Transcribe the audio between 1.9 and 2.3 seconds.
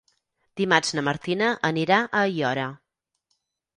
a